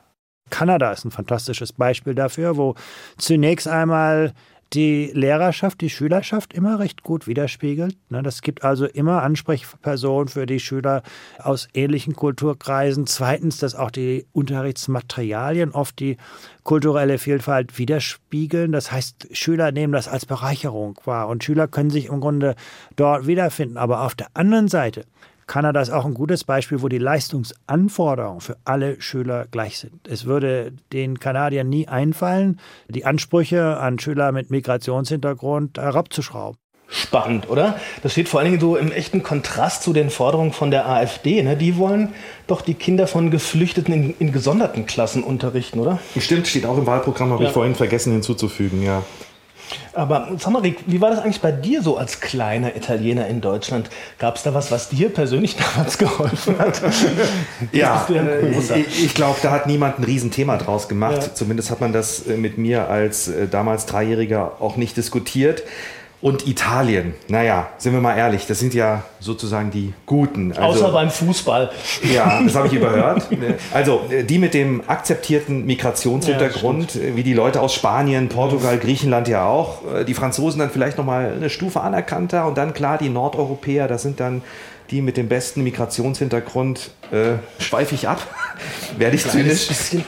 [0.50, 2.74] Kanada ist ein fantastisches Beispiel dafür, wo
[3.16, 4.32] zunächst einmal
[4.74, 7.96] die Lehrerschaft, die Schülerschaft immer recht gut widerspiegelt.
[8.08, 11.02] Ne, Das gibt also immer Ansprechpersonen für die Schüler
[11.38, 13.06] aus ähnlichen Kulturkreisen.
[13.06, 16.16] Zweitens, dass auch die Unterrichtsmaterialien oft die
[16.62, 18.72] kulturelle Vielfalt widerspiegeln.
[18.72, 22.54] Das heißt, Schüler nehmen das als Bereicherung wahr und Schüler können sich im Grunde
[22.96, 23.76] dort wiederfinden.
[23.76, 25.04] Aber auf der anderen Seite
[25.52, 30.08] Kanada ist auch ein gutes Beispiel, wo die Leistungsanforderungen für alle Schüler gleich sind.
[30.08, 36.56] Es würde den Kanadiern nie einfallen, die Ansprüche an Schüler mit Migrationshintergrund herabzuschrauben.
[36.88, 37.78] Spannend, oder?
[38.02, 41.42] Das steht vor allen Dingen so im echten Kontrast zu den Forderungen von der AfD.
[41.42, 41.54] Ne?
[41.54, 42.14] Die wollen
[42.46, 45.98] doch die Kinder von Geflüchteten in, in gesonderten Klassen unterrichten, oder?
[46.18, 47.48] Stimmt, steht auch im Wahlprogramm, habe Ja.
[47.50, 49.02] ich vorhin vergessen hinzuzufügen, ja.
[49.92, 53.40] Aber sag mal, Rick, wie war das eigentlich bei dir so als kleiner Italiener in
[53.40, 53.90] Deutschland?
[54.18, 56.80] Gab es da was, was dir persönlich damals geholfen hat?
[57.72, 61.22] Ja, äh, ich, ich glaube, da hat niemand ein Riesenthema draus gemacht.
[61.22, 61.34] Ja.
[61.34, 65.62] Zumindest hat man das äh, mit mir als äh, damals Dreijähriger auch nicht diskutiert.
[66.22, 70.52] Und Italien, naja, sind wir mal ehrlich, das sind ja sozusagen die Guten.
[70.52, 71.72] Also, Außer beim Fußball.
[72.14, 73.26] Ja, das habe ich überhört.
[73.74, 79.46] Also die mit dem akzeptierten Migrationshintergrund, äh, wie die Leute aus Spanien, Portugal, Griechenland ja
[79.46, 79.80] auch.
[79.92, 84.02] Äh, Die Franzosen dann vielleicht nochmal eine Stufe anerkannter und dann klar die Nordeuropäer, das
[84.02, 84.42] sind dann
[84.92, 88.20] die mit dem besten Migrationshintergrund, äh, schweife ich ab.
[88.98, 89.68] Werde ich zynisch?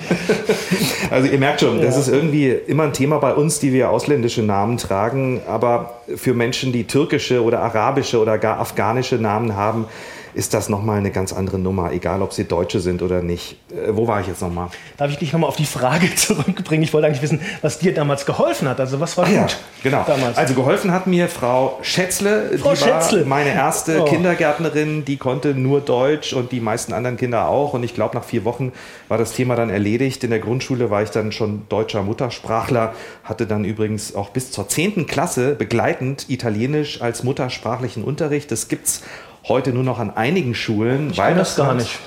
[1.11, 4.43] Also ihr merkt schon, das ist irgendwie immer ein Thema bei uns, die wir ausländische
[4.43, 5.43] Namen tragen.
[5.47, 9.87] Aber für Menschen, die türkische oder arabische oder gar afghanische Namen haben,
[10.35, 13.57] ist das nochmal eine ganz andere Nummer, egal ob sie Deutsche sind oder nicht.
[13.71, 14.69] Äh, wo war ich jetzt nochmal?
[14.97, 16.83] Darf ich dich nochmal auf die Frage zurückbringen?
[16.83, 18.81] Ich wollte eigentlich wissen, was dir damals geholfen hat.
[18.81, 19.47] Also was war Ah, gut ja,
[19.83, 20.05] genau.
[20.07, 20.37] damals?
[20.37, 22.59] Also geholfen hat mir Frau Schätzle.
[22.59, 23.21] Frau die Schätzle.
[23.21, 24.05] war meine erste Oh.
[24.05, 25.05] Kindergärtnerin.
[25.05, 27.73] Die konnte nur Deutsch und die meisten anderen Kinder auch.
[27.75, 28.73] Und ich glaube, nach vier Wochen
[29.09, 30.25] war das Thema dann erledigt.
[30.25, 32.93] In der Grundschule war ich dann schon deutscher Muttersprachler,
[33.23, 35.07] hatte dann übrigens auch bis zur 10.
[35.07, 38.51] Klasse begleitend Italienisch als muttersprachlichen Unterricht.
[38.51, 39.03] Das gibt's
[39.49, 41.11] heute nur noch an einigen Schulen.
[41.11, 41.99] ich kenne das gar nicht.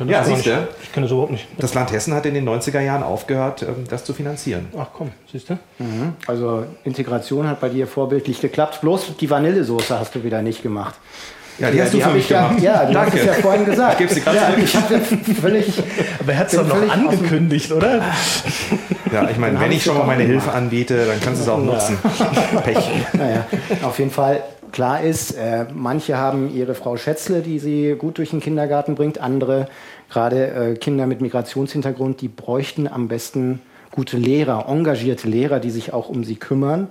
[0.00, 0.50] Ich Ja, das siehste.
[0.50, 0.68] nicht.
[0.84, 1.46] Ich kenne das überhaupt nicht.
[1.58, 4.68] Das Land Hessen hat in den 90er Jahren aufgehört, ähm, das zu finanzieren.
[4.78, 5.58] Ach komm, siehst du?
[6.26, 8.80] Also Integration hat bei dir vorbildlich geklappt.
[8.80, 10.94] Bloß die Vanillesoße hast du wieder nicht gemacht.
[11.58, 12.62] Ja, die hast du hab für mich ich ja, gemacht.
[12.62, 13.12] Ja, du Danke.
[13.12, 13.92] hast es ja vorhin gesagt.
[13.94, 14.62] Ich gebe sie grad ja, zurück.
[14.64, 15.00] ich habe
[15.40, 15.82] völlig.
[16.20, 18.00] Aber er hat es doch noch angekündigt, oder?
[19.12, 20.44] Ja, ich meine, wenn ich schon mal meine gemacht.
[20.44, 21.98] Hilfe anbiete, dann kannst du es auch nutzen.
[22.64, 22.88] Pech.
[23.14, 23.44] Naja,
[23.82, 24.40] auf jeden Fall
[24.72, 29.18] klar ist, äh, manche haben ihre Frau Schätzle, die sie gut durch den Kindergarten bringt,
[29.18, 29.68] andere,
[30.10, 35.92] gerade äh, Kinder mit Migrationshintergrund, die bräuchten am besten gute Lehrer, engagierte Lehrer, die sich
[35.92, 36.88] auch um sie kümmern.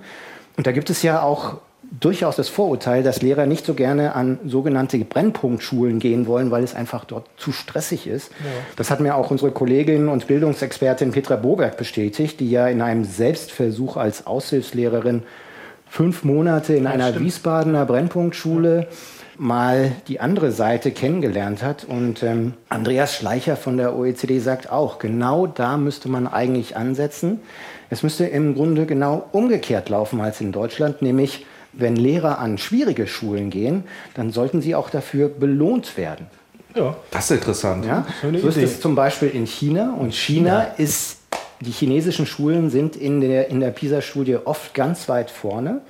[0.57, 1.57] Und da gibt es ja auch
[1.99, 6.75] durchaus das Vorurteil, dass Lehrer nicht so gerne an sogenannte Brennpunktschulen gehen wollen, weil es
[6.75, 8.31] einfach dort zu stressig ist.
[8.75, 13.05] Das hat mir auch unsere Kollegin und Bildungsexpertin Petra Boberg bestätigt, die ja in einem
[13.05, 15.23] Selbstversuch als Aushilfslehrerin
[15.97, 18.85] fünf Monate in einer Wiesbadener Brennpunktschule
[19.39, 21.85] mal die andere Seite kennengelernt hat.
[21.85, 27.39] Und ähm, Andreas Schleicher von der OECD sagt auch, genau da müsste man eigentlich ansetzen.
[27.89, 33.07] Es müsste im Grunde genau umgekehrt laufen als in Deutschland, nämlich wenn Lehrer an schwierige
[33.07, 33.83] Schulen gehen,
[34.13, 36.27] dann sollten sie auch dafür belohnt werden.
[36.75, 36.95] Ja.
[37.09, 37.85] Das ist interessant.
[37.87, 38.05] Ja?
[38.21, 39.95] So ist es zum Beispiel in China.
[39.99, 41.16] Und China ist,
[41.61, 45.81] die chinesischen Schulen sind in der, in der PISA-Studie oft ganz weit vorne.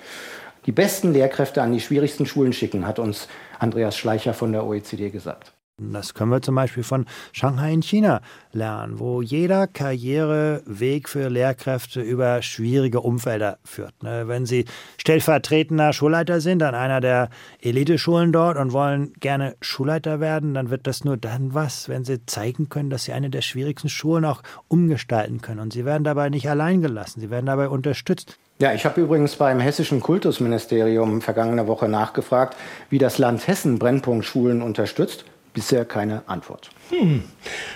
[0.65, 3.27] Die besten Lehrkräfte an die schwierigsten Schulen schicken, hat uns
[3.59, 5.53] Andreas Schleicher von der OECD gesagt.
[5.79, 12.01] Das können wir zum Beispiel von Shanghai in China lernen, wo jeder Karriereweg für Lehrkräfte
[12.01, 13.93] über schwierige Umfelder führt.
[14.01, 14.65] Ne, Wenn Sie
[14.97, 17.29] stellvertretender Schulleiter sind an einer der
[17.61, 22.25] Eliteschulen dort und wollen gerne Schulleiter werden, dann wird das nur dann was, wenn Sie
[22.25, 25.59] zeigen können, dass Sie eine der schwierigsten Schulen auch umgestalten können.
[25.59, 28.39] Und Sie werden dabei nicht allein gelassen, Sie werden dabei unterstützt.
[28.57, 32.57] Ja, ich habe übrigens beim hessischen Kultusministerium vergangene Woche nachgefragt,
[32.89, 35.23] wie das Land Hessen Brennpunktschulen unterstützt.
[35.57, 36.69] Bisher keine Antwort.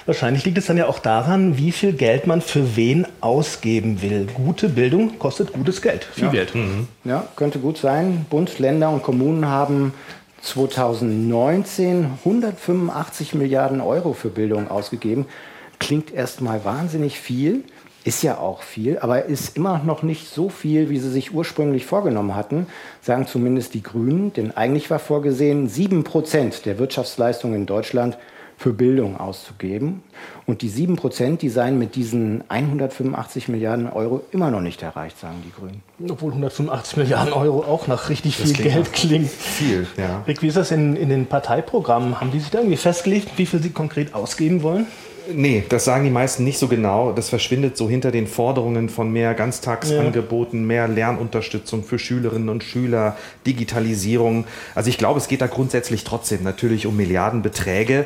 [0.06, 4.28] Wahrscheinlich liegt es dann ja auch daran, wie viel Geld man für wen ausgeben will.
[4.32, 6.54] Gute Bildung kostet gutes Geld, viel Geld.
[7.04, 8.28] Ja, könnte gut sein.
[8.30, 9.96] Bund, Länder und Kommunen haben
[10.44, 15.26] 2019 185 Milliarden Euro für Bildung ausgegeben.
[15.80, 17.64] Klingt erstmal wahnsinnig viel,
[18.04, 21.86] ist ja auch viel, aber ist immer noch nicht so viel, wie sie sich ursprünglich
[21.86, 22.68] vorgenommen hatten,
[23.02, 24.34] sagen zumindest die Grünen.
[24.34, 28.18] Denn eigentlich war vorgesehen, 7 Prozent der Wirtschaftsleistung in Deutschland
[28.58, 30.04] für Bildung auszugeben.
[30.46, 35.20] Und die 7 Prozent, die seien mit diesen 185 Milliarden Euro immer noch nicht erreicht,
[35.20, 35.82] sagen die Grünen.
[36.12, 39.30] Obwohl 185 Milliarden Euro auch nach richtig viel klingt Geld klingt.
[39.30, 40.24] Viel, ja.
[40.28, 42.20] Rick, wie ist das in, in den Parteiprogrammen?
[42.22, 44.86] Haben die sich da irgendwie festgelegt, wie viel sie konkret ausgeben wollen?
[45.34, 47.12] Nee, das sagen die meisten nicht so genau.
[47.12, 53.18] Das verschwindet so hinter den Forderungen von mehr Ganztagsangeboten, mehr Lernunterstützung für Schülerinnen und Schüler,
[53.46, 54.46] Digitalisierung.
[54.76, 58.06] Also ich glaube, es geht da grundsätzlich trotzdem natürlich um Milliardenbeträge.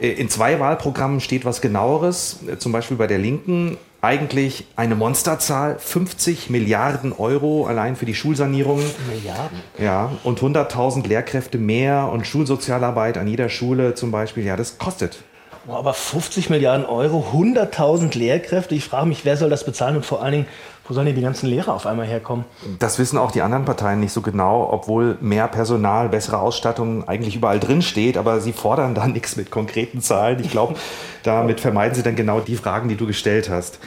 [0.00, 3.76] Äh, In zwei Wahlprogrammen steht was genaueres, äh, zum Beispiel bei der Linken.
[4.02, 8.80] Eigentlich eine Monsterzahl, 50 Milliarden Euro allein für die Schulsanierung.
[9.14, 9.60] Milliarden.
[9.78, 14.44] Ja, und 100.000 Lehrkräfte mehr und Schulsozialarbeit an jeder Schule zum Beispiel.
[14.46, 15.22] Ja, das kostet.
[15.66, 18.74] Boah, aber 50 Milliarden Euro, 100.000 Lehrkräfte.
[18.74, 20.46] Ich frage mich, wer soll das bezahlen und vor allen Dingen,
[20.88, 22.46] wo sollen denn die ganzen Lehrer auf einmal herkommen?
[22.78, 27.36] Das wissen auch die anderen Parteien nicht so genau, obwohl mehr Personal, bessere Ausstattung eigentlich
[27.36, 30.40] überall drin steht, aber sie fordern da nichts mit konkreten Zahlen.
[30.40, 30.74] Ich glaube,
[31.22, 33.78] damit vermeiden sie dann genau die Fragen, die du gestellt hast.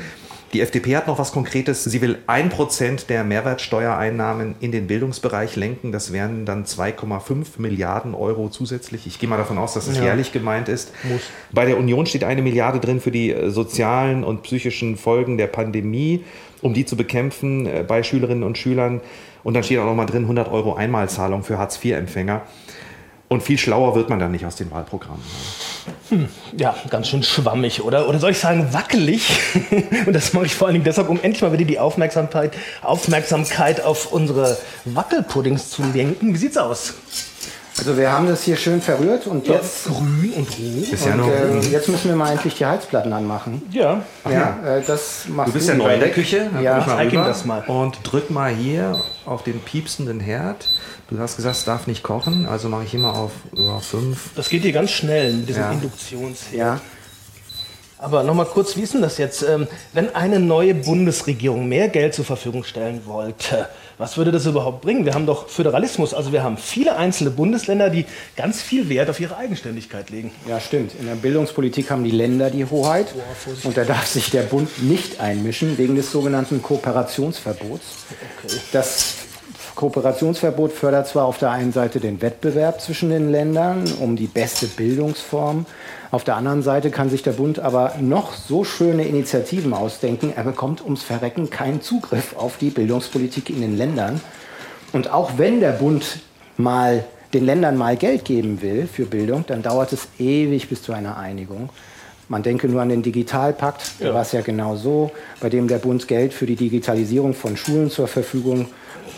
[0.53, 1.83] Die FDP hat noch was Konkretes.
[1.83, 5.91] Sie will 1% der Mehrwertsteuereinnahmen in den Bildungsbereich lenken.
[5.91, 9.07] Das wären dann 2,5 Milliarden Euro zusätzlich.
[9.07, 10.91] Ich gehe mal davon aus, dass es jährlich gemeint ist.
[11.51, 15.47] Bei der Union steht eine Milliarde drin für die äh, sozialen und psychischen Folgen der
[15.47, 16.23] Pandemie,
[16.61, 19.01] um die zu bekämpfen äh, bei Schülerinnen und Schülern.
[19.43, 22.43] Und dann steht auch noch mal drin 100 Euro Einmalzahlung für Hartz-IV-Empfänger.
[23.27, 25.23] Und viel schlauer wird man dann nicht aus den Wahlprogrammen.
[26.57, 28.07] Ja, ganz schön schwammig, oder?
[28.07, 29.39] Oder soll ich sagen, wackelig?
[30.05, 33.81] Und das mache ich vor allen Dingen deshalb, um endlich mal wieder die Aufmerksamkeit, Aufmerksamkeit
[33.81, 36.33] auf unsere Wackelpuddings zu lenken.
[36.33, 36.93] Wie sieht's aus?
[37.77, 40.91] Also wir haben das hier schön verrührt und jetzt, Grün und rot.
[40.93, 43.63] Ist ja und, noch, äh, jetzt müssen wir mal endlich die Heizplatten anmachen.
[43.71, 44.03] Ja.
[44.29, 46.49] Ja, äh, das machst Du bist ja neu in der Küche.
[46.53, 47.63] dann Ja, mal zeig ihm rüber das mal.
[47.65, 50.67] Und drück mal hier auf den piepsenden Herd.
[51.09, 54.31] Du hast gesagt, es darf nicht kochen, also mache ich hier mal auf ja, 5.
[54.35, 55.71] Das geht hier ganz schnell mit diesem Ja.
[55.71, 56.53] Induktionsherd.
[56.53, 56.79] Ja,
[57.97, 59.43] Aber nochmal kurz, wie ist denn das jetzt?
[59.43, 64.81] Ähm, wenn eine neue Bundesregierung mehr Geld zur Verfügung stellen wollte, was würde das überhaupt
[64.81, 65.05] bringen?
[65.05, 69.19] Wir haben doch Föderalismus, also wir haben viele einzelne Bundesländer, die ganz viel Wert auf
[69.19, 70.31] ihre Eigenständigkeit legen.
[70.47, 70.93] ja, stimmt.
[70.99, 73.07] In der Bildungspolitik haben die Länder die Hoheit
[73.63, 77.83] und da darf sich der Bund nicht einmischen wegen des sogenannten Kooperationsverbots.
[78.71, 79.12] Das
[79.75, 84.67] Kooperationsverbot fördert zwar auf der einen Seite den Wettbewerb zwischen den Ländern um die beste
[84.67, 85.65] Bildungsform,
[86.13, 90.43] auf der anderen Seite kann sich der Bund aber noch so schöne Initiativen ausdenken, er
[90.43, 94.21] bekommt ums Verrecken keinen Zugriff auf die Bildungspolitik in den Ländern.
[94.91, 96.19] Und auch wenn der Bund
[96.55, 100.93] mal den Ländern mal Geld geben will für Bildung, dann dauert es ewig bis zu
[100.93, 101.69] einer Einigung.
[102.29, 105.09] Man denke nur an den Digitalpakt, da war es ja genau so,
[105.39, 108.67] bei dem der Bund Geld für die Digitalisierung von Schulen zur Verfügung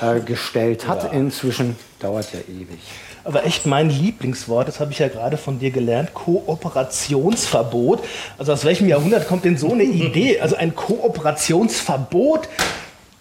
[0.02, 1.14] äh, gestellt hat.
[1.14, 2.80] Inzwischen dauert ja ewig.
[3.24, 8.04] Aber echt mein Lieblingswort, das habe ich ja gerade von dir gelernt, Kooperationsverbot.
[8.38, 10.40] Also aus welchem Jahrhundert kommt denn so eine Idee?
[10.40, 12.48] Also ein Kooperationsverbot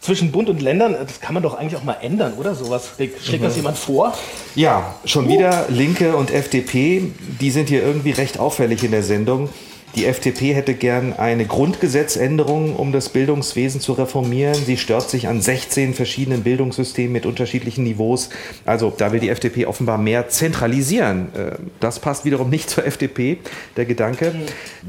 [0.01, 2.91] zwischen Bund und Ländern, das kann man doch eigentlich auch mal ändern, oder sowas?
[2.97, 4.13] Schlägt das jemand vor?
[4.55, 7.11] Ja, schon wieder Linke und FDP,
[7.41, 9.49] die sind hier irgendwie recht auffällig in der Sendung.
[9.97, 14.55] Die FDP hätte gern eine Grundgesetzänderung, um das Bildungswesen zu reformieren.
[14.55, 18.31] Sie stört sich an 16 verschiedenen Bildungssystemen mit unterschiedlichen Niveaus.
[18.65, 21.29] Also da will die FDP offenbar mehr zentralisieren.
[21.35, 23.39] Äh, Das passt wiederum nicht zur FDP,
[23.77, 24.35] der Gedanke.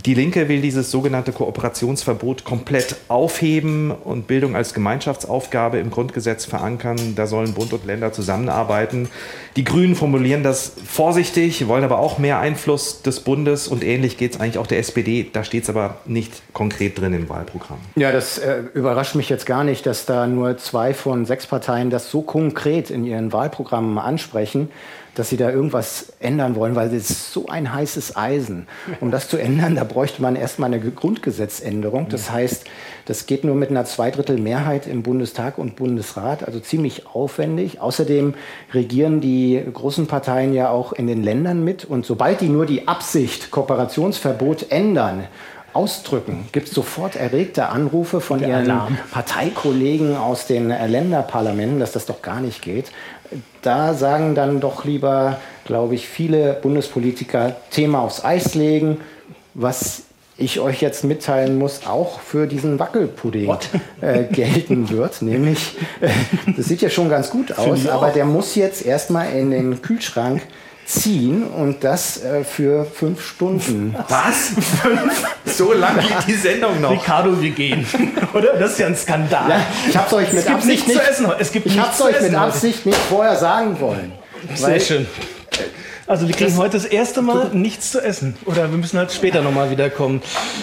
[0.05, 7.13] Die Linke will dieses sogenannte Kooperationsverbot komplett aufheben und Bildung als Gemeinschaftsaufgabe im Grundgesetz verankern.
[7.15, 9.09] Da sollen Bund und Länder zusammenarbeiten.
[9.55, 14.33] Die Grünen formulieren das vorsichtig, wollen aber auch mehr Einfluss des Bundes und ähnlich geht
[14.33, 14.94] es eigentlich auch der SPD.
[15.33, 17.79] Da steht es aber nicht konkret drin im Wahlprogramm.
[17.95, 21.89] Ja, das äh, überrascht mich jetzt gar nicht, dass da nur zwei von sechs Parteien
[21.89, 24.69] das so konkret in ihren Wahlprogrammen ansprechen,
[25.15, 28.67] dass sie da irgendwas ändern wollen, weil es ist so ein heißes Eisen.
[29.01, 32.07] Um das zu ändern, da bräuchte man erstmal eine Ge- Grundgesetzänderung.
[32.09, 32.65] Das heißt,
[33.05, 37.81] das geht nur mit einer Zweidrittelmehrheit im Bundestag und Bundesrat, also ziemlich aufwendig.
[37.81, 38.33] Außerdem
[38.73, 41.85] regieren die großen Parteien ja auch in den Ländern mit.
[41.85, 45.25] Und sobald die nur die Absicht, Kooperationsverbot ändern,
[45.73, 48.97] ausdrücken, gibt es sofort erregte Anrufe von ihren Alarm.
[49.11, 52.93] Parteikollegen aus den äh, Länderparlamenten, dass das doch gar nicht geht.
[53.61, 58.97] Da sagen dann doch lieber, glaube ich, viele Bundespolitiker Thema aufs Eis legen,
[59.53, 60.03] was
[60.37, 63.55] ich euch jetzt mitteilen muss, auch für diesen Wackelpudding
[64.01, 65.21] äh, gelten wird.
[65.21, 66.09] Nämlich, äh,
[66.55, 70.41] das sieht ja schon ganz gut aus, aber der muss jetzt erstmal in den Kühlschrank
[70.85, 73.95] ziehen und das äh, für fünf Stunden.
[74.07, 74.51] Was?
[75.57, 76.91] so lang geht die Sendung noch.
[76.91, 77.85] Ricardo, wir gehen.
[78.33, 78.53] oder?
[78.53, 79.49] Das ist ja ein Skandal.
[79.49, 81.27] Ja, ich habe es euch mit Absicht nicht, zu essen.
[81.39, 82.47] Es gibt ich nichts hab's zu euch essen mit heute.
[82.47, 84.11] Absicht nicht vorher sagen wollen.
[84.53, 85.07] Sehr schön.
[86.07, 88.35] Also wir kriegen heute das erste Mal nichts zu essen.
[88.45, 90.21] Oder wir müssen halt später nochmal wiederkommen.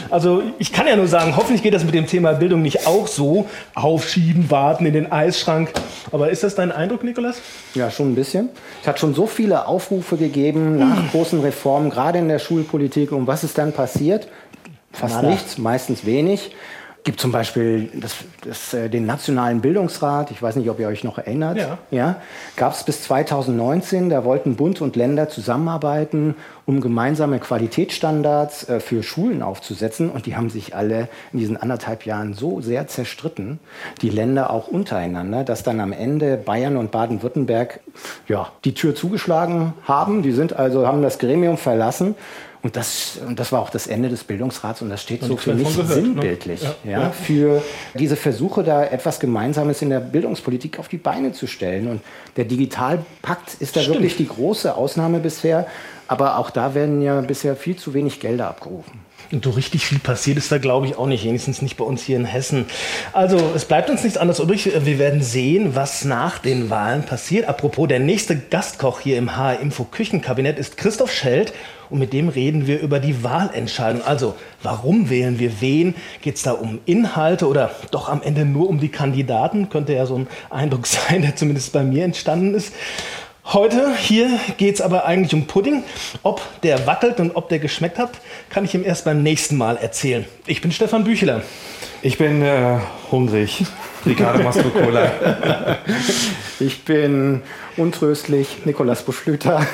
[0.09, 3.09] Also ich kann ja nur sagen, hoffentlich geht das mit dem Thema Bildung nicht auch
[3.09, 3.49] so.
[3.75, 5.73] Aufschieben, warten in den Eisschrank.
[6.13, 7.41] Aber ist das dein Eindruck, Nikolas?
[7.75, 8.51] Ja, schon ein bisschen.
[8.83, 13.11] Es hat schon so viele Aufrufe gegeben nach großen Reformen, gerade in der Schulpolitik.
[13.11, 14.29] Und was ist dann passiert?
[14.93, 15.31] Fast Nada.
[15.31, 16.53] nichts, meistens wenig.
[17.05, 21.03] Gibt zum Beispiel das, das, äh, den Nationalen Bildungsrat, ich weiß nicht, ob ihr euch
[21.03, 21.59] noch erinnert.
[21.59, 21.79] Ja.
[21.91, 22.17] Ja,
[22.55, 29.03] Gab es bis 2019, da wollten Bund und Länder zusammenarbeiten, um gemeinsame Qualitätsstandards äh, für
[29.03, 30.11] Schulen aufzusetzen.
[30.11, 33.59] Und die haben sich alle in diesen anderthalb Jahren so sehr zerstritten,
[34.01, 37.81] die Länder auch untereinander, dass dann am Ende Bayern und Baden-Württemberg
[38.29, 40.23] ja, die Tür zugeschlagen haben.
[40.23, 42.15] Die sind also, haben das Gremium verlassen.
[42.63, 45.43] Und das, und das war auch das Ende des Bildungsrats und das steht so nichts
[45.43, 45.95] für mich gehört, ne?
[45.95, 46.63] sinnbildlich.
[46.85, 46.91] Ja.
[46.91, 47.61] Ja, für
[47.99, 51.89] diese Versuche, da etwas Gemeinsames in der Bildungspolitik auf die Beine zu stellen.
[51.89, 52.03] Und
[52.37, 53.97] der Digitalpakt ist da Stimmt.
[53.97, 55.67] wirklich die große Ausnahme bisher.
[56.07, 59.01] Aber auch da werden ja bisher viel zu wenig Gelder abgerufen.
[59.33, 61.25] Und so richtig viel passiert ist da, glaube ich, auch nicht.
[61.25, 62.67] Wenigstens nicht bei uns hier in Hessen.
[63.15, 64.71] Also, es bleibt uns nichts anderes übrig.
[64.85, 67.49] Wir werden sehen, was nach den Wahlen passiert.
[67.49, 71.55] Apropos, der nächste Gastkoch hier im HR-Info Küchenkabinett ist Christoph Schelt.
[71.89, 74.03] Und mit dem reden wir über die Wahlentscheidung.
[74.03, 75.95] Also, warum wählen wir wen?
[76.21, 79.71] Geht es da um Inhalte oder doch am Ende nur um die Kandidaten?
[79.71, 82.75] Könnte ja so ein Eindruck sein, der zumindest bei mir entstanden ist.
[83.45, 85.83] Heute hier geht es aber eigentlich um Pudding.
[86.23, 88.13] Ob der wackelt und ob der geschmeckt hat,
[88.51, 90.25] kann ich ihm erst beim nächsten Mal erzählen.
[90.47, 91.43] Ich bin Stefan Bücheler.
[92.03, 92.79] Ich bin äh,
[93.11, 93.65] hungrig.
[94.07, 95.79] Ricardo Mastrocola.
[96.61, 97.43] Ich bin
[97.77, 99.67] untröstlich Nikolas Buschlüter.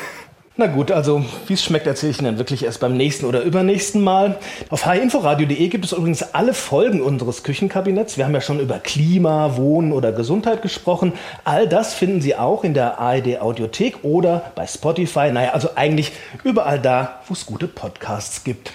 [0.60, 3.42] Na gut, also wie es schmeckt, erzähle ich Ihnen dann wirklich erst beim nächsten oder
[3.42, 4.40] übernächsten Mal.
[4.70, 8.18] Auf hinforadio.de gibt es übrigens alle Folgen unseres Küchenkabinetts.
[8.18, 11.12] Wir haben ja schon über Klima, Wohnen oder Gesundheit gesprochen.
[11.44, 15.30] All das finden Sie auch in der ARD Audiothek oder bei Spotify.
[15.30, 16.10] Naja, also eigentlich
[16.42, 18.72] überall da, wo es gute Podcasts gibt.